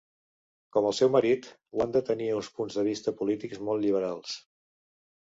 Com 0.75 0.85
el 0.89 0.93
seu 0.99 1.09
marit, 1.15 1.49
Wanda 1.81 2.01
tenia 2.07 2.37
uns 2.39 2.49
punts 2.55 2.77
de 2.79 2.85
vista 2.87 3.13
polítics 3.19 3.61
molt 3.67 3.85
lliberals. 3.85 4.33